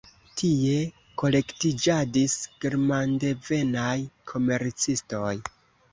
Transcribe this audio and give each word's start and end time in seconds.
Tie 0.39 0.77
kolektiĝadis 1.21 2.37
germandevenaj 2.65 3.95
komercistoj. 4.33 5.33